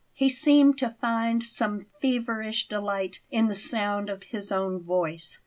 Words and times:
He 0.13 0.29
seemed 0.29 0.79
to 0.79 0.95
find 0.99 1.45
some 1.45 1.85
feverish 2.01 2.67
delight 2.67 3.21
in 3.29 3.45
the 3.45 3.53
sound 3.53 4.09
of 4.09 4.23
his 4.23 4.51
own 4.51 4.81
voice. 4.81 5.39